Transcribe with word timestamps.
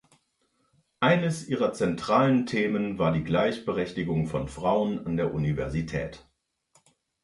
Eines 0.99 1.47
ihrer 1.47 1.73
zentralen 1.73 2.47
Themen 2.47 2.97
war 2.97 3.11
die 3.11 3.23
Gleichberechtigung 3.23 4.25
von 4.25 4.47
Frauen 4.47 5.05
an 5.05 5.15
der 5.15 5.31
Universität. 5.31 6.27